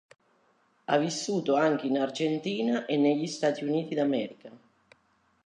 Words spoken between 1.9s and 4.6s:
Argentina e negli Stati Uniti d'America.